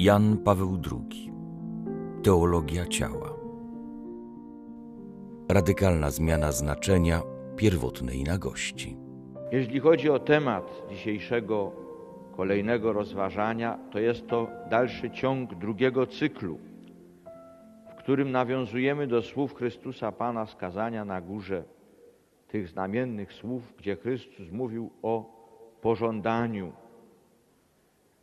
Jan 0.00 0.36
Paweł 0.38 0.78
II. 0.92 1.32
Teologia 2.22 2.86
ciała. 2.86 3.34
Radykalna 5.48 6.10
zmiana 6.10 6.52
znaczenia 6.52 7.22
pierwotnej 7.56 8.24
nagości. 8.24 8.96
Jeśli 9.52 9.80
chodzi 9.80 10.10
o 10.10 10.18
temat 10.18 10.82
dzisiejszego 10.90 11.72
kolejnego 12.36 12.92
rozważania, 12.92 13.78
to 13.90 13.98
jest 13.98 14.26
to 14.26 14.48
dalszy 14.70 15.10
ciąg 15.10 15.54
drugiego 15.54 16.06
cyklu, 16.06 16.58
w 17.90 17.94
którym 17.94 18.30
nawiązujemy 18.30 19.06
do 19.06 19.22
słów 19.22 19.54
Chrystusa 19.54 20.12
Pana 20.12 20.46
skazania 20.46 21.04
na 21.04 21.20
górze, 21.20 21.64
tych 22.48 22.68
znamiennych 22.68 23.32
słów, 23.32 23.74
gdzie 23.78 23.96
Chrystus 23.96 24.50
mówił 24.52 24.90
o 25.02 25.24
pożądaniu. 25.80 26.72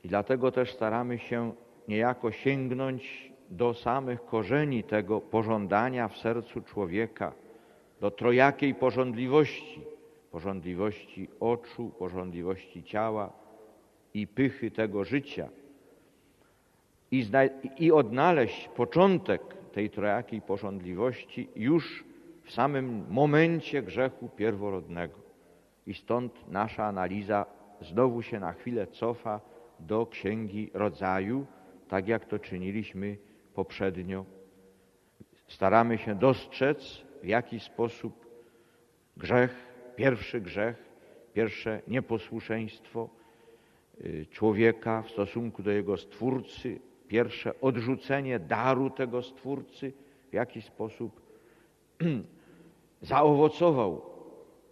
I 0.03 0.07
dlatego 0.07 0.51
też 0.51 0.73
staramy 0.73 1.19
się 1.19 1.51
niejako 1.87 2.31
sięgnąć 2.31 3.31
do 3.49 3.73
samych 3.73 4.25
korzeni 4.25 4.83
tego 4.83 5.21
pożądania 5.21 6.07
w 6.07 6.17
sercu 6.17 6.61
człowieka, 6.61 7.33
do 8.01 8.11
trojakiej 8.11 8.75
porządliwości, 8.75 9.81
porządliwości 10.31 11.29
oczu, 11.39 11.91
porządliwości 11.99 12.83
ciała 12.83 13.33
i 14.13 14.27
pychy 14.27 14.71
tego 14.71 15.03
życia. 15.03 15.49
I, 17.11 17.25
I 17.77 17.91
odnaleźć 17.91 18.67
początek 18.67 19.41
tej 19.71 19.89
trojakiej 19.89 20.41
porządliwości 20.41 21.49
już 21.55 22.03
w 22.43 22.51
samym 22.51 23.05
momencie 23.09 23.81
grzechu 23.81 24.29
pierworodnego. 24.29 25.15
I 25.87 25.93
stąd 25.93 26.51
nasza 26.51 26.85
analiza 26.85 27.45
znowu 27.81 28.21
się 28.21 28.39
na 28.39 28.53
chwilę 28.53 28.87
cofa 28.87 29.41
do 29.79 30.05
Księgi 30.05 30.69
Rodzaju, 30.73 31.45
tak 31.87 32.07
jak 32.07 32.25
to 32.25 32.39
czyniliśmy 32.39 33.17
poprzednio. 33.53 34.25
Staramy 35.47 35.97
się 35.97 36.15
dostrzec, 36.15 37.03
w 37.23 37.27
jaki 37.27 37.59
sposób 37.59 38.25
grzech, 39.17 39.67
pierwszy 39.95 40.41
grzech, 40.41 40.87
pierwsze 41.33 41.81
nieposłuszeństwo 41.87 43.09
y, 44.01 44.25
człowieka 44.31 45.01
w 45.01 45.09
stosunku 45.09 45.63
do 45.63 45.71
jego 45.71 45.97
Stwórcy, 45.97 46.79
pierwsze 47.07 47.61
odrzucenie 47.61 48.39
daru 48.39 48.89
tego 48.89 49.23
Stwórcy, 49.23 49.93
w 50.29 50.33
jaki 50.33 50.61
sposób 50.61 51.21
zaowocował 53.01 54.01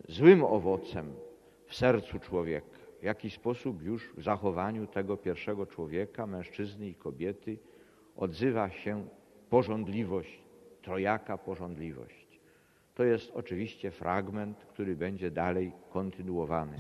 złym 0.08 0.44
owocem 0.44 1.14
w 1.66 1.76
sercu 1.76 2.20
człowieka, 2.20 2.80
w 3.06 3.08
jaki 3.08 3.30
sposób 3.30 3.82
już 3.82 4.14
w 4.18 4.24
zachowaniu 4.24 4.88
tego 4.88 5.18
pierwszego 5.18 5.66
człowieka, 5.66 6.28
mężczyzny 6.28 6.88
i 6.88 6.96
kobiety, 6.96 7.58
odzywa 8.16 8.70
się 8.70 9.08
porządliwość, 9.50 10.40
trojaka 10.82 11.38
porządliwość. 11.38 12.40
To 12.96 13.04
jest 13.04 13.32
oczywiście 13.36 13.92
fragment, 13.92 14.66
który 14.66 14.96
będzie 14.96 15.32
dalej 15.32 15.72
kontynuowany. 15.90 16.78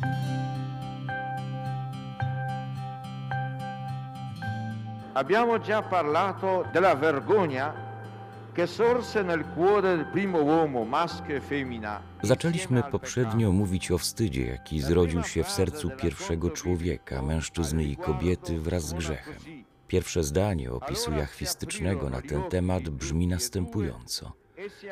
Abbiamo 5.14 5.60
già 5.60 5.82
parlato 5.90 6.64
della 6.74 6.96
vergogna 6.96 7.85
Zaczęliśmy 12.24 12.84
poprzednio 12.84 13.52
mówić 13.52 13.92
o 13.92 13.98
wstydzie, 13.98 14.46
jaki 14.46 14.82
zrodził 14.82 15.24
się 15.24 15.44
w 15.44 15.50
sercu 15.50 15.90
pierwszego 15.90 16.50
człowieka, 16.50 17.22
mężczyzny 17.22 17.84
i 17.84 17.96
kobiety 17.96 18.60
wraz 18.60 18.88
z 18.88 18.94
grzechem. 18.94 19.36
Pierwsze 19.88 20.24
zdanie 20.24 20.72
opisu 20.72 21.12
jachwistycznego 21.12 22.10
na 22.10 22.22
ten 22.22 22.44
temat 22.44 22.90
brzmi 22.90 23.28
następująco. 23.28 24.32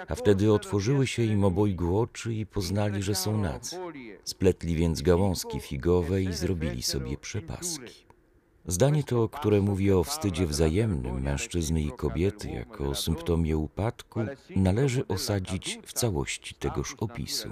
A 0.08 0.16
wtedy 0.16 0.53
otworzyły 0.53 1.08
się 1.08 1.23
im 1.23 1.44
obojgu 1.44 2.00
oczy 2.00 2.34
i 2.34 2.46
poznali, 2.46 3.03
że 3.03 3.16
są 3.16 3.38
nadzy. 3.38 3.78
Spletli 4.23 4.75
więc 4.75 5.02
gałązki 5.02 5.59
figowe 5.59 6.22
i 6.22 6.34
zrobili 6.34 6.84
sobie 6.84 7.18
przepaski. 7.18 8.12
Zdanie 8.68 9.03
to, 9.03 9.29
które 9.29 9.62
mówi 9.62 9.91
o 9.91 10.03
wstydzie 10.03 10.47
wzajemnym 10.47 11.22
mężczyzny 11.22 11.81
i 11.81 11.91
kobiety 11.91 12.50
jako 12.50 12.96
symptomie 12.96 13.57
upadku, 13.57 14.19
należy 14.56 15.07
osadzić 15.07 15.79
w 15.85 15.94
całości 15.94 16.56
tegoż 16.56 16.96
opisu. 17.00 17.50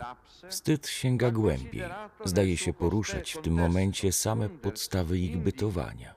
Wstyd 0.49 0.87
sięga 0.87 1.31
głębiej, 1.31 1.83
zdaje 2.25 2.57
się 2.57 2.73
poruszać 2.73 3.31
w 3.31 3.41
tym 3.41 3.53
momencie 3.53 4.11
same 4.11 4.49
podstawy 4.49 5.19
ich 5.19 5.37
bytowania. 5.37 6.15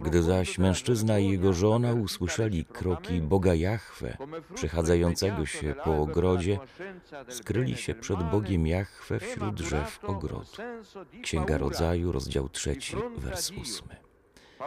Gdy 0.00 0.22
zaś 0.22 0.58
mężczyzna 0.58 1.18
i 1.18 1.28
jego 1.28 1.52
żona 1.52 1.92
usłyszeli 1.92 2.64
kroki 2.64 3.20
Boga 3.20 3.54
Jahwe, 3.54 4.16
przechadzającego 4.54 5.46
się 5.46 5.74
po 5.84 5.98
ogrodzie, 5.98 6.58
skryli 7.28 7.76
się 7.76 7.94
przed 7.94 8.22
Bogiem 8.30 8.66
Jahwe 8.66 9.20
wśród 9.20 9.54
drzew 9.54 10.04
ogrodu. 10.04 10.46
Księga 11.22 11.58
Rodzaju, 11.58 12.12
rozdział 12.12 12.48
trzeci, 12.48 12.96
wers 13.16 13.50
ósmy. 13.50 14.13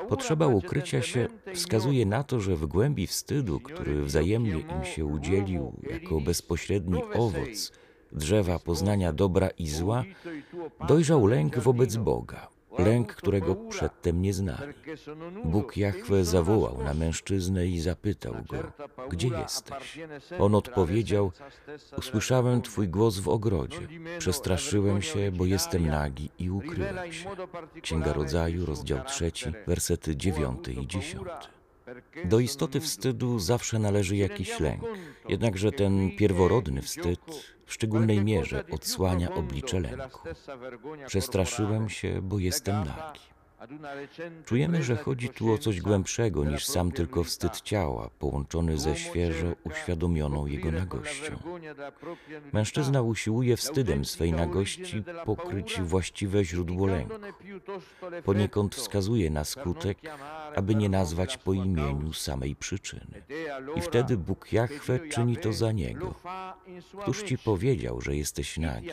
Potrzeba 0.10 0.48
ukrycia 0.48 1.02
się 1.02 1.28
wskazuje 1.54 2.06
na 2.06 2.24
to, 2.24 2.40
że 2.40 2.56
w 2.56 2.66
głębi 2.66 3.08
wstydu, 3.08 3.60
który 3.60 4.04
wzajemnie 4.04 4.60
im 4.60 4.86
się 4.86 5.06
udzielił 5.06 5.74
jako 5.92 6.22
bezpośredni 6.22 7.04
owoc 7.14 7.72
drzewa 8.12 8.60
poznania 8.60 9.14
dobra 9.14 9.50
i 9.50 9.68
zła, 9.68 10.04
dojrzał 10.88 11.28
lęk 11.28 11.60
wobec 11.60 11.96
Boga 11.96 12.57
lęk, 12.80 13.16
którego 13.16 13.56
przedtem 13.56 14.22
nie 14.22 14.34
znali. 14.34 14.74
Bóg 15.46 15.78
Jahwe 15.78 16.26
zawołał 16.26 16.84
na 16.84 16.94
mężczyznę 16.94 17.68
i 17.68 17.80
zapytał 17.80 18.34
go, 18.34 18.58
gdzie 19.10 19.28
jesteś? 19.28 20.00
On 20.40 20.56
odpowiedział, 20.56 21.32
usłyszałem 21.98 22.62
Twój 22.62 22.88
głos 22.88 23.20
w 23.20 23.28
ogrodzie, 23.28 23.80
przestraszyłem 24.20 25.02
się, 25.02 25.32
bo 25.32 25.46
jestem 25.46 25.88
nagi 25.88 26.30
i 26.40 26.50
ukryłem 26.50 27.14
się. 27.14 27.30
Księga 27.82 28.14
Rodzaju, 28.14 28.66
rozdział 28.66 29.04
trzeci, 29.06 29.52
wersety 29.68 30.16
dziewiąty 30.16 30.74
i 30.74 30.88
dziesiąty. 30.88 31.57
Do 32.26 32.40
istoty 32.40 32.80
wstydu 32.80 33.40
zawsze 33.40 33.80
należy 33.80 34.16
jakiś 34.18 34.60
lęk, 34.60 34.82
jednakże 35.30 35.72
ten 35.72 36.12
pierworodny 36.18 36.82
wstyd 36.82 37.20
w 37.66 37.74
szczególnej 37.74 38.24
mierze 38.24 38.64
odsłania 38.72 39.34
oblicze 39.34 39.80
lęku. 39.80 40.20
Przestraszyłem 41.08 41.90
się, 41.90 42.22
bo 42.22 42.40
jestem 42.40 42.76
nagi. 42.76 43.20
Czujemy, 44.46 44.84
że 44.84 44.96
chodzi 44.96 45.30
tu 45.30 45.54
o 45.54 45.58
coś 45.58 45.82
głębszego 45.82 46.46
niż 46.46 46.66
sam 46.66 46.92
tylko 46.92 47.24
wstyd 47.24 47.62
ciała, 47.62 48.10
połączony 48.20 48.78
ze 48.78 48.96
świeżo 48.96 49.48
uświadomioną 49.64 50.46
jego 50.46 50.72
nagością. 50.72 51.40
Mężczyzna 52.54 53.02
usiłuje 53.02 53.58
wstydem 53.58 54.06
swej 54.06 54.32
nagości 54.34 55.04
pokryć 55.26 55.82
właściwe 55.82 56.46
źródło 56.46 56.88
lęku. 56.88 57.16
Poniekąd 58.24 58.76
wskazuje 58.76 59.30
na 59.30 59.44
skutek, 59.44 59.98
aby 60.56 60.76
nie 60.76 60.90
nazwać 60.90 61.38
po 61.38 61.54
imieniu 61.54 62.14
samej 62.14 62.56
przyczyny. 62.56 63.24
I 63.76 63.82
wtedy 63.82 64.18
Bóg 64.18 64.54
Jahwe 64.54 65.00
czyni 65.00 65.38
to 65.38 65.54
za 65.54 65.72
niego. 65.72 66.14
Któż 67.02 67.24
ci 67.24 67.38
powiedział, 67.38 68.02
że 68.02 68.16
jesteś 68.16 68.58
nagi? 68.58 68.90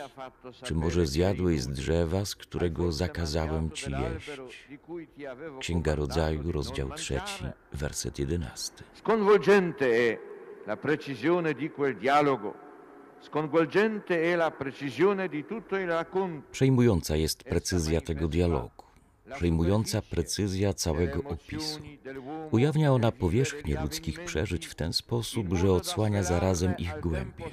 Czy 0.63 0.75
może 0.75 1.07
zjadłeś 1.07 1.61
z 1.61 1.67
drzewa, 1.67 2.25
z 2.25 2.35
którego 2.35 2.91
zakazałem 2.91 3.71
ci 3.71 3.91
jeść? 3.91 4.54
Księga 5.59 5.95
Rodzaju, 5.95 6.51
rozdział 6.51 6.89
trzeci, 6.89 7.43
werset 7.73 8.19
jedenasty. 8.19 8.83
Sconvolgente 8.93 9.85
è 9.85 10.17
la 10.67 10.77
precisione 10.77 11.53
di 11.53 11.69
quel 11.69 11.95
dialogo. 11.97 12.53
Sconvolgente 13.21 14.33
è 14.33 14.35
la 14.35 14.51
precisione 14.51 15.27
di 15.29 15.43
tutto 15.45 15.77
il 15.77 15.87
racconto. 15.87 16.47
Przejmująca 16.51 17.15
jest 17.15 17.43
precyzja 17.43 18.01
tego 18.01 18.27
dialogu, 18.27 18.83
przejmująca 19.35 20.01
precyzja 20.01 20.73
całego 20.73 21.29
opisu. 21.29 21.79
Ujawnia 22.51 22.93
ona 22.93 23.11
powierzchnię 23.11 23.81
ludzkich 23.81 24.25
przeżyć 24.25 24.67
w 24.67 24.75
ten 24.75 24.93
sposób, 24.93 25.53
że 25.53 25.71
odsłania 25.71 26.23
zarazem 26.23 26.77
ich 26.77 26.99
głębie. 26.99 27.45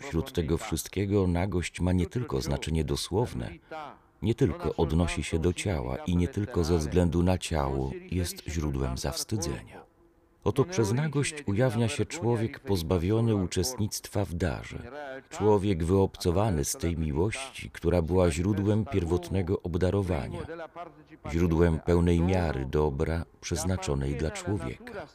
Wśród 0.00 0.32
tego 0.32 0.58
wszystkiego 0.58 1.26
nagość 1.26 1.80
ma 1.80 1.92
nie 1.92 2.06
tylko 2.06 2.40
znaczenie 2.40 2.84
dosłowne, 2.84 3.50
nie 4.22 4.34
tylko 4.34 4.76
odnosi 4.76 5.22
się 5.22 5.38
do 5.38 5.52
ciała 5.52 5.96
i 5.96 6.16
nie 6.16 6.28
tylko 6.28 6.64
ze 6.64 6.78
względu 6.78 7.22
na 7.22 7.38
ciało 7.38 7.90
jest 8.10 8.42
źródłem 8.48 8.98
zawstydzenia. 8.98 9.89
Oto 10.44 10.64
przez 10.64 10.92
nagość 10.92 11.34
ujawnia 11.46 11.88
się 11.88 12.06
człowiek 12.06 12.60
pozbawiony 12.60 13.34
uczestnictwa 13.34 14.24
w 14.24 14.34
darze, 14.34 14.78
człowiek 15.30 15.84
wyobcowany 15.84 16.64
z 16.64 16.72
tej 16.72 16.98
miłości, 16.98 17.70
która 17.70 18.02
była 18.02 18.30
źródłem 18.30 18.84
pierwotnego 18.84 19.62
obdarowania, 19.62 20.40
źródłem 21.32 21.80
pełnej 21.80 22.20
miary 22.20 22.66
dobra 22.70 23.24
przeznaczonej 23.40 24.14
dla 24.14 24.30
człowieka. 24.30 25.06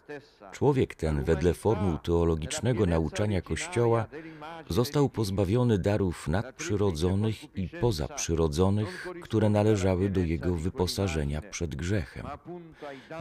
Człowiek 0.51 0.95
ten, 0.95 1.23
wedle 1.23 1.53
formuł 1.53 1.97
teologicznego 1.97 2.85
nauczania 2.85 3.41
Kościoła, 3.41 4.05
został 4.69 5.09
pozbawiony 5.09 5.77
darów 5.77 6.27
nadprzyrodzonych 6.27 7.57
i 7.57 7.69
pozaprzyrodzonych, 7.69 9.07
które 9.21 9.49
należały 9.49 10.09
do 10.09 10.19
jego 10.19 10.55
wyposażenia 10.55 11.41
przed 11.41 11.75
grzechem. 11.75 12.25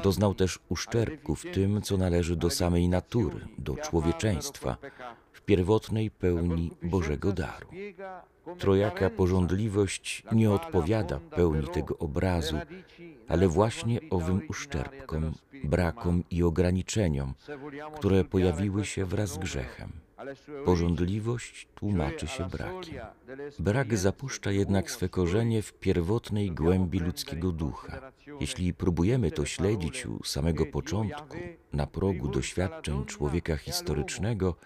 Doznał 0.03 0.35
też 0.35 0.59
uszczerbku 0.69 1.35
w 1.35 1.43
tym, 1.43 1.83
co 1.83 1.94
należy 1.97 2.37
do 2.37 2.51
samej 2.51 2.89
natury, 2.89 3.41
do 3.59 3.77
człowieczeństwa, 3.77 4.77
w 5.33 5.41
pierwotnej 5.43 6.11
pełni 6.11 6.71
Bożego 6.83 7.33
daru. 7.33 7.69
Trojaka 8.59 9.11
porządliwość 9.11 10.23
nie 10.33 10.51
odpowiada 10.51 11.21
pełni 11.21 11.69
tego 11.69 11.99
obrazu, 11.99 12.57
ale 13.29 13.49
właśnie 13.49 14.01
owym 14.11 14.43
uszczerbkom, 14.49 15.33
brakom 15.65 16.25
i 16.31 16.43
ograniczeniom, 16.43 17.35
które 17.97 18.25
pojawiły 18.25 18.85
się 18.85 19.05
wraz 19.05 19.31
z 19.31 19.39
grzechem. 19.39 20.04
Porządliwość 20.65 21.69
tłumaczy 21.75 22.27
się 22.27 22.49
brakiem. 22.49 23.01
Brak 23.59 23.97
zapuszcza 23.97 24.51
jednak 24.51 24.91
swe 24.91 25.09
korzenie 25.09 25.63
w 25.63 25.73
pierwotnej 25.73 26.51
głębi 26.51 27.01
ludzkiego 27.01 27.53
ducha. 27.53 28.13
Jeśli 28.41 28.75
próbujemy 28.75 29.31
to 29.31 29.45
śledzić 29.45 30.07
u 30.07 30.25
samego 30.25 30.67
początku, 30.67 31.37
na 31.73 31.87
progu 31.87 32.29
doświadczeń 32.29 33.05
człowieka 33.05 33.57
historycznego, 33.57 34.57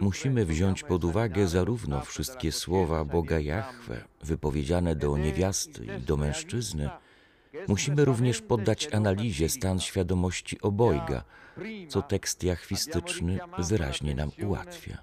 musimy 0.00 0.44
wziąć 0.44 0.82
pod 0.82 1.04
uwagę 1.04 1.48
zarówno 1.48 2.00
wszystkie 2.00 2.52
słowa 2.52 3.04
Boga 3.04 3.38
Jahwe 3.40 4.04
wypowiedziane 4.22 4.96
do 4.96 5.18
niewiasty 5.18 5.86
i 5.98 6.00
do 6.00 6.16
mężczyzny, 6.16 6.90
musimy 7.68 8.04
również 8.04 8.42
poddać 8.42 8.88
analizie 8.94 9.48
stan 9.48 9.80
świadomości 9.80 10.60
obojga, 10.60 11.24
co 11.88 12.02
tekst 12.02 12.44
jachwistyczny 12.44 13.38
wyraźnie 13.58 14.14
nam 14.14 14.30
ułatwia. 14.46 14.98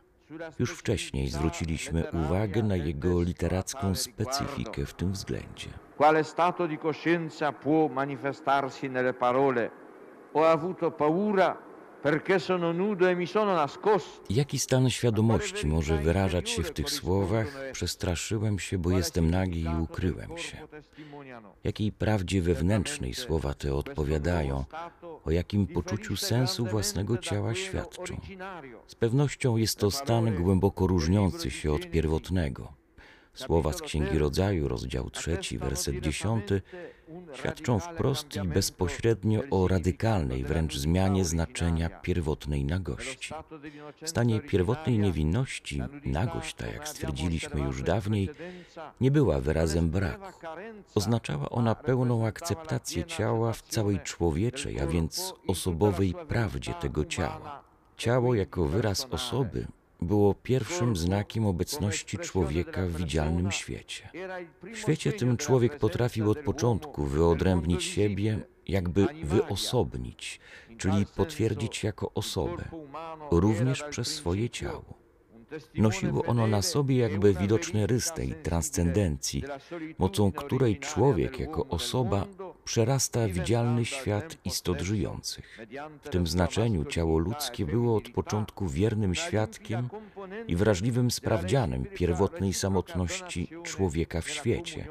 Już 0.59 0.71
wcześniej 0.71 1.29
zwróciliśmy 1.29 2.03
uwagę 2.11 2.63
na 2.63 2.75
jego 2.75 3.21
literacką 3.21 3.95
specyfikę 3.95 4.85
w 4.85 4.93
tym 4.93 5.11
względzie. 5.11 5.69
Quale 5.97 6.23
stato 6.23 6.67
di 6.67 6.77
coscienza 6.77 7.51
può 7.51 7.89
manifestarsi 7.89 8.89
nelle 8.89 9.13
parole? 9.13 9.69
Ho 10.33 10.49
avuto 10.49 10.91
paura 10.91 11.57
e. 12.05 13.99
Jaki 14.29 14.59
stan 14.59 14.89
świadomości 14.89 15.67
może 15.67 15.97
wyrażać 15.97 16.49
się 16.49 16.63
w 16.63 16.71
tych 16.71 16.89
słowach? 16.89 17.47
Przestraszyłem 17.71 18.59
się, 18.59 18.77
bo 18.77 18.91
jestem 18.91 19.31
nagi 19.31 19.61
i 19.61 19.81
ukryłem 19.81 20.37
się. 20.37 20.57
Jakiej 21.63 21.91
prawdzie 21.91 22.41
wewnętrznej 22.41 23.13
słowa 23.13 23.53
te 23.53 23.73
odpowiadają? 23.73 24.65
O 25.25 25.31
jakim 25.31 25.67
poczuciu 25.67 26.17
sensu 26.17 26.65
własnego 26.65 27.17
ciała 27.17 27.55
świadczą? 27.55 28.21
Z 28.87 28.95
pewnością 28.95 29.57
jest 29.57 29.79
to 29.79 29.91
stan 29.91 30.35
głęboko 30.35 30.87
różniący 30.87 31.51
się 31.51 31.73
od 31.73 31.89
pierwotnego. 31.89 32.84
Słowa 33.35 33.73
z 33.73 33.81
Księgi 33.81 34.19
Rodzaju, 34.19 34.67
rozdział 34.67 35.09
3, 35.09 35.39
werset 35.59 35.99
10, 35.99 36.43
świadczą 37.33 37.79
wprost 37.79 38.35
i 38.35 38.47
bezpośrednio 38.47 39.41
o 39.51 39.67
radykalnej 39.67 40.43
wręcz 40.43 40.77
zmianie 40.77 41.25
znaczenia 41.25 41.89
pierwotnej 41.89 42.65
nagości. 42.65 43.33
Stanie 44.05 44.39
pierwotnej 44.39 44.99
niewinności 44.99 45.81
nagość, 46.05 46.53
tak 46.53 46.73
jak 46.73 46.87
stwierdziliśmy 46.87 47.61
już 47.61 47.83
dawniej, 47.83 48.29
nie 49.01 49.11
była 49.11 49.39
wyrazem 49.39 49.89
braku. 49.89 50.31
Oznaczała 50.95 51.49
ona 51.49 51.75
pełną 51.75 52.27
akceptację 52.27 53.03
ciała 53.03 53.53
w 53.53 53.61
całej 53.61 53.99
człowieczej, 53.99 54.79
a 54.79 54.87
więc 54.87 55.33
osobowej 55.47 56.15
prawdzie 56.27 56.73
tego 56.73 57.05
ciała. 57.05 57.63
Ciało 57.97 58.35
jako 58.35 58.65
wyraz 58.65 59.07
osoby 59.11 59.67
było 60.05 60.33
pierwszym 60.33 60.95
znakiem 60.95 61.45
obecności 61.45 62.17
człowieka 62.17 62.87
w 62.87 62.97
widzialnym 62.97 63.51
świecie. 63.51 64.09
W 64.73 64.77
świecie 64.77 65.13
tym 65.13 65.37
człowiek 65.37 65.77
potrafił 65.77 66.31
od 66.31 66.39
początku 66.39 67.05
wyodrębnić 67.05 67.83
siebie, 67.83 68.39
jakby 68.67 69.07
wyosobnić, 69.23 70.39
czyli 70.77 71.05
potwierdzić 71.15 71.83
jako 71.83 72.11
osobę, 72.13 72.63
również 73.31 73.83
przez 73.83 74.07
swoje 74.07 74.49
ciało. 74.49 75.05
Nosiło 75.75 76.25
ono 76.25 76.47
na 76.47 76.61
sobie 76.61 76.97
jakby 76.97 77.33
widoczny 77.33 77.87
rys 77.87 78.13
tej 78.13 78.35
transcendencji, 78.43 79.43
mocą 79.97 80.31
której 80.31 80.79
człowiek 80.79 81.39
jako 81.39 81.67
osoba 81.67 82.27
przerasta 82.65 83.27
widzialny 83.27 83.85
świat 83.85 84.37
istot 84.45 84.81
żyjących. 84.81 85.59
W 86.03 86.09
tym 86.09 86.27
znaczeniu 86.27 86.85
ciało 86.85 87.17
ludzkie 87.19 87.65
było 87.65 87.97
od 87.97 88.09
początku 88.09 88.67
wiernym 88.67 89.15
świadkiem 89.15 89.89
i 90.47 90.55
wrażliwym 90.55 91.11
sprawdzianem 91.11 91.85
pierwotnej 91.85 92.53
samotności 92.53 93.49
człowieka 93.63 94.21
w 94.21 94.29
świecie, 94.29 94.87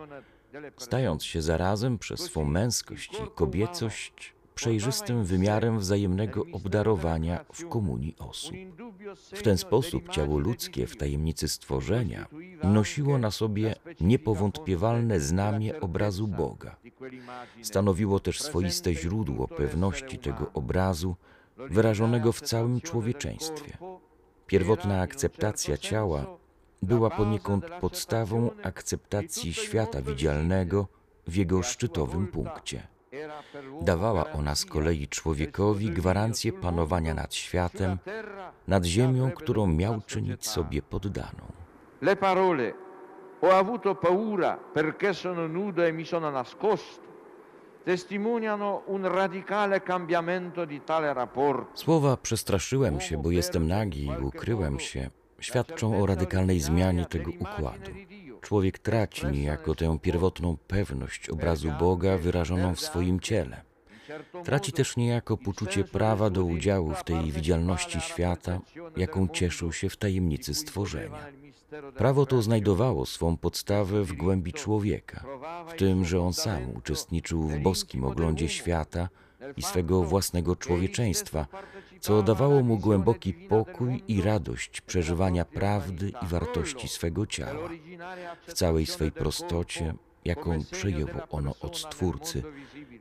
stając 0.76 1.24
się 1.24 1.42
zarazem 1.42 1.98
przez 1.98 2.20
swą 2.20 2.44
męskość 2.44 3.10
i 3.12 3.30
kobiecość 3.34 4.34
przejrzystym 4.54 5.24
wymiarem 5.24 5.78
wzajemnego 5.78 6.44
obdarowania 6.52 7.44
w 7.52 7.68
komunii 7.68 8.16
osób. 8.18 8.56
W 9.16 9.42
ten 9.42 9.58
sposób 9.58 10.08
ciało 10.08 10.38
ludzkie 10.38 10.86
w 10.86 10.96
tajemnicy 10.96 11.48
stworzenia 11.48 12.26
nosiło 12.62 13.18
na 13.18 13.30
sobie 13.30 13.74
niepowątpiewalne 14.00 15.20
znamie 15.20 15.80
obrazu 15.80 16.28
Boga. 16.28 16.76
Stanowiło 17.62 18.20
też 18.20 18.40
swoiste 18.40 18.94
źródło 18.94 19.48
pewności 19.48 20.18
tego 20.18 20.50
obrazu, 20.52 21.16
wyrażonego 21.56 22.32
w 22.32 22.40
całym 22.40 22.80
człowieczeństwie. 22.80 23.78
Pierwotna 24.46 25.00
akceptacja 25.00 25.76
ciała 25.76 26.26
była 26.82 27.10
poniekąd 27.10 27.64
podstawą 27.80 28.50
akceptacji 28.62 29.54
świata 29.54 30.02
widzialnego 30.02 30.86
w 31.26 31.36
jego 31.36 31.62
szczytowym 31.62 32.26
punkcie. 32.26 32.93
Dawała 33.82 34.32
ona 34.32 34.54
z 34.54 34.64
kolei 34.64 35.08
człowiekowi 35.08 35.90
gwarancję 35.90 36.52
panowania 36.52 37.14
nad 37.14 37.34
światem, 37.34 37.98
nad 38.68 38.84
ziemią, 38.84 39.30
którą 39.30 39.66
miał 39.66 40.00
czynić 40.06 40.46
sobie 40.46 40.82
poddaną. 40.82 41.44
Le 42.00 42.16
parole 42.16 42.72
ho 43.40 43.56
avuto 43.56 43.94
paura 43.94 44.58
perché 44.74 45.14
sono 45.14 45.48
nudo 45.48 45.86
e 45.86 45.92
mi 45.92 46.04
sono 46.04 46.30
nascosto 46.30 47.04
testimoniano 47.84 48.82
un 48.86 49.06
radicale 49.06 49.82
cambiamento 49.82 50.64
di 50.64 50.80
tale 50.80 51.12
rapporto. 51.12 51.76
Słowa 51.76 52.16
przestraszyłem 52.16 53.00
się, 53.00 53.22
bo 53.22 53.30
jestem 53.30 53.68
nagi 53.68 54.06
i 54.06 54.24
ukryłem 54.24 54.80
się, 54.80 55.10
świadczą 55.44 56.02
o 56.02 56.06
radykalnej 56.06 56.60
zmianie 56.60 57.06
tego 57.06 57.30
układu. 57.30 57.90
Człowiek 58.40 58.78
traci 58.78 59.26
niejako 59.26 59.74
tę 59.74 59.98
pierwotną 60.02 60.56
pewność 60.68 61.28
obrazu 61.28 61.72
Boga 61.80 62.18
wyrażoną 62.18 62.74
w 62.74 62.80
swoim 62.80 63.20
ciele. 63.20 63.62
Traci 64.44 64.72
też 64.72 64.96
niejako 64.96 65.36
poczucie 65.36 65.84
prawa 65.84 66.30
do 66.30 66.44
udziału 66.44 66.94
w 66.94 67.04
tej 67.04 67.32
widzialności 67.32 68.00
świata, 68.00 68.60
jaką 68.96 69.28
cieszył 69.28 69.72
się 69.72 69.88
w 69.88 69.96
tajemnicy 69.96 70.54
stworzenia. 70.54 71.26
Prawo 71.96 72.26
to 72.26 72.42
znajdowało 72.42 73.06
swą 73.06 73.36
podstawę 73.36 74.04
w 74.04 74.12
głębi 74.12 74.52
człowieka, 74.52 75.24
w 75.68 75.74
tym, 75.74 76.04
że 76.04 76.20
on 76.20 76.32
sam 76.32 76.76
uczestniczył 76.76 77.42
w 77.42 77.58
boskim 77.58 78.04
oglądzie 78.04 78.48
świata 78.48 79.08
i 79.56 79.62
swego 79.62 80.02
własnego 80.02 80.56
człowieczeństwa, 80.56 81.46
co 82.04 82.22
dawało 82.22 82.62
mu 82.62 82.78
głęboki 82.78 83.32
pokój 83.32 84.02
i 84.08 84.22
radość 84.22 84.80
przeżywania 84.80 85.44
prawdy 85.44 86.12
i 86.22 86.26
wartości 86.26 86.88
swego 86.88 87.26
ciała, 87.26 87.68
w 88.46 88.52
całej 88.52 88.86
swej 88.86 89.12
prostocie, 89.12 89.94
jaką 90.24 90.64
przejęło 90.70 91.28
ono 91.30 91.54
od 91.60 91.78
Stwórcy, 91.78 92.42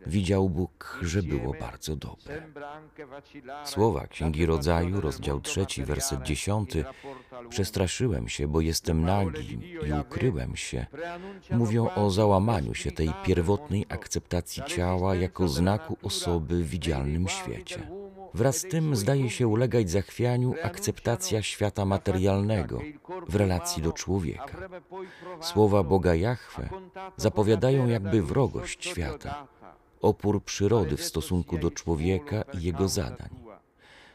widział 0.07 0.50
Bóg, 0.50 1.00
że 1.01 1.24
było 1.24 1.53
bardzo 1.60 1.95
dobre. 1.95 2.43
Słowa 3.65 4.07
Księgi 4.07 4.45
Rodzaju, 4.45 5.01
rozdział 5.01 5.41
3, 5.41 5.65
werset 5.86 6.22
10, 6.24 6.72
przestraszyłem 7.50 8.29
się, 8.29 8.48
bo 8.48 8.62
jestem 8.62 9.01
nagi 9.01 9.60
i 9.88 9.93
ukryłem 10.01 10.55
się, 10.55 10.86
mówią 11.51 11.89
o 11.89 12.10
załamaniu 12.10 12.74
się 12.74 12.91
tej 12.91 13.10
pierwotnej 13.25 13.86
akceptacji 13.89 14.63
ciała 14.67 15.15
jako 15.15 15.48
znaku 15.48 15.98
osoby 16.03 16.63
w 16.63 16.69
widzialnym 16.69 17.27
świecie. 17.27 18.02
Wraz 18.33 18.57
z 18.57 18.67
tym 18.67 18.95
zdaje 18.95 19.29
się 19.29 19.47
ulegać 19.47 19.89
zachwianiu 19.89 20.53
akceptacja 20.63 21.41
świata 21.41 21.85
materialnego 21.85 22.79
w 23.29 23.35
relacji 23.35 23.83
do 23.83 23.91
człowieka. 23.91 24.69
Słowa 25.41 25.83
Boga 25.83 26.15
Jahwe 26.15 26.69
zapowiadają 27.17 27.87
jakby 27.87 28.21
wrogość 28.21 28.85
świata, 28.85 29.47
opór 30.01 30.43
przyrody 30.43 30.97
w 30.97 31.03
stosunku 31.03 31.57
do 31.57 31.71
człowieka 31.71 32.41
i 32.41 32.63
jego 32.63 32.87
zadań. 32.87 33.29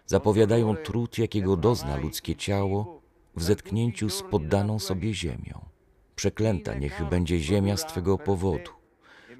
zapowiadają 0.07 0.77
trud, 0.77 1.19
jakiego 1.19 1.57
dozna 1.57 1.97
ludzkie 1.97 2.37
ciało 2.37 3.01
w 3.37 3.43
zetknięciu 3.43 4.11
z 4.11 4.23
poddaną 4.23 4.79
sobie 4.79 5.15
ziemią. 5.15 5.65
Przeklęta 6.17 6.75
niech 6.75 7.09
będzie 7.11 7.39
ziemia 7.39 7.77
z 7.77 7.87
Twego 7.87 8.19
powodu. 8.19 8.78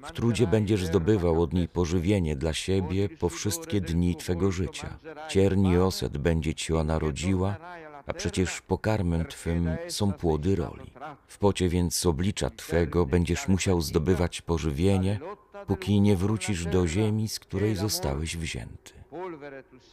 W 0.03 0.11
trudzie 0.11 0.47
będziesz 0.47 0.85
zdobywał 0.85 1.41
od 1.41 1.53
niej 1.53 1.67
pożywienie 1.67 2.35
dla 2.35 2.53
siebie 2.53 3.09
po 3.09 3.29
wszystkie 3.29 3.81
dni 3.81 4.15
Twego 4.15 4.51
życia. 4.51 4.99
Cierni 5.29 5.77
oset 5.77 6.17
będzie 6.17 6.55
Ci 6.55 6.73
ona 6.73 6.99
rodziła, 6.99 7.57
a 8.05 8.13
przecież 8.13 8.61
pokarmem 8.61 9.25
Twym 9.25 9.69
są 9.87 10.13
płody 10.13 10.55
roli. 10.55 10.91
W 11.27 11.37
pocie 11.37 11.69
więc 11.69 12.05
oblicza 12.05 12.49
Twego 12.49 13.05
będziesz 13.05 13.47
musiał 13.47 13.81
zdobywać 13.81 14.41
pożywienie, 14.41 15.19
póki 15.67 16.01
nie 16.01 16.15
wrócisz 16.15 16.65
do 16.65 16.87
ziemi, 16.87 17.27
z 17.27 17.39
której 17.39 17.75
zostałeś 17.75 18.37
wzięty. 18.37 18.93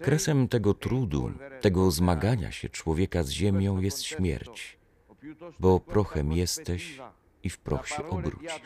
Kresem 0.00 0.48
tego 0.48 0.75
trudu, 0.75 1.32
tego 1.60 1.90
zmagania 1.90 2.52
się 2.52 2.68
człowieka 2.68 3.22
z 3.22 3.30
ziemią 3.30 3.80
jest 3.80 4.02
śmierć, 4.02 4.78
bo 5.60 5.80
prochem 5.80 6.32
jesteś 6.32 7.00
i 7.42 7.50
w 7.50 7.58
proch 7.58 7.88
się 7.88 8.08
obrócisz. 8.08 8.60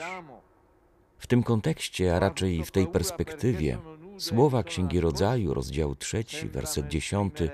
W 1.20 1.26
tym 1.26 1.42
kontekście, 1.42 2.16
a 2.16 2.18
raczej 2.18 2.64
w 2.64 2.70
tej 2.70 2.86
perspektywie, 2.86 3.78
słowa 4.18 4.62
Księgi 4.62 5.00
Rodzaju, 5.00 5.54
rozdział 5.54 5.94
trzeci, 5.94 6.48
werset 6.48 6.88
dziesiąty, 6.88 7.50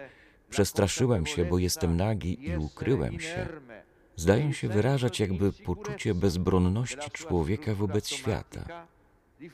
przestraszyłem 0.50 1.26
się, 1.26 1.44
bo 1.44 1.58
jestem 1.58 1.96
nagi 1.96 2.48
i 2.48 2.56
ukryłem 2.56 3.20
się, 3.20 3.48
zdają 4.16 4.52
się 4.52 4.68
wyrażać 4.68 5.20
jakby 5.20 5.52
poczucie 5.52 6.14
bezbronności 6.14 7.10
człowieka 7.12 7.74
wobec 7.74 8.08
świata, 8.08 8.86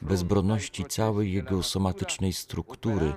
bezbronności 0.02 0.84
całej 0.84 1.32
jego 1.32 1.62
somatycznej 1.62 2.32
struktury, 2.32 3.12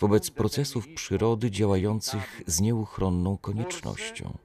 wobec 0.00 0.30
procesów 0.30 0.88
przyrody 0.88 1.50
działających 1.50 2.42
z 2.46 2.60
nieuchronną 2.60 3.38
koniecznością. 3.38 4.38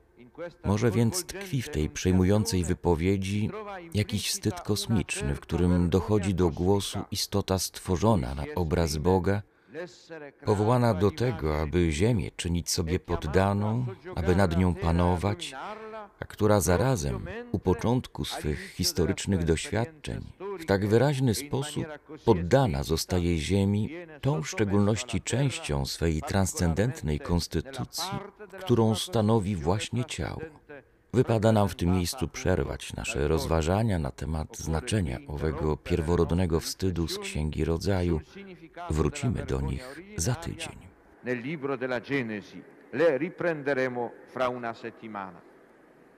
Może 0.64 0.92
więc 0.92 1.26
tkwi 1.26 1.62
w 1.62 1.70
tej 1.70 1.90
przejmującej 1.90 2.64
wypowiedzi 2.64 3.50
jakiś 3.94 4.30
wstyd 4.30 4.62
kosmiczny, 4.62 5.36
w 5.36 5.40
którym 5.40 5.90
dochodzi 5.90 6.34
do 6.34 6.50
głosu 6.50 7.00
istota 7.12 7.60
stworzona 7.60 8.36
na 8.36 8.44
obraz 8.56 8.98
Boga, 8.98 9.42
powołana 10.46 10.94
do 10.94 11.12
tego, 11.12 11.62
aby 11.62 11.92
Ziemię 11.92 12.32
czynić 12.36 12.70
sobie 12.70 13.00
poddaną, 13.00 13.86
aby 14.16 14.36
nad 14.36 14.58
nią 14.58 14.76
panować, 14.76 15.54
a 16.20 16.26
która 16.26 16.60
zarazem 16.60 17.26
u 17.52 17.60
początku 17.60 18.26
swych 18.26 18.72
historycznych 18.72 19.44
doświadczeń 19.44 20.26
w 20.60 20.66
tak 20.66 20.88
wyraźny 20.88 21.36
sposób 21.36 21.86
poddana 22.26 22.84
zostaje 22.84 23.38
Ziemi, 23.38 23.90
tą 24.22 24.42
w 24.42 24.50
szczególności 24.50 25.22
częścią 25.22 25.86
swej 25.86 26.22
transcendentnej 26.22 27.20
konstytucji, 27.20 28.20
którą 28.60 28.96
stanowi 28.96 29.56
właśnie 29.56 30.06
ciało. 30.06 30.42
Wypada 31.14 31.52
nam 31.52 31.70
w 31.70 31.76
tym 31.76 31.92
miejscu 31.92 32.28
przerwać 32.28 32.94
nasze 32.94 33.28
rozważania 33.28 34.00
na 34.00 34.12
temat 34.12 34.58
znaczenia 34.58 35.20
owego 35.28 35.78
pierworodnego 35.78 36.60
wstydu 36.60 37.08
z 37.08 37.20
Księgi 37.20 37.66
Rodzaju. 37.66 38.22
Wrócimy 38.90 39.46
do 39.46 39.62
nich 39.62 39.84
za 40.18 40.36
tydzień. 40.36 40.78
Nel 41.24 41.42
libro 41.42 41.78
della 41.78 42.02
Genesi 42.02 42.64
le 42.92 43.18
riprenderemo 43.18 44.12
fra 44.26 44.48
una 44.48 44.74
settimana. 44.74 45.42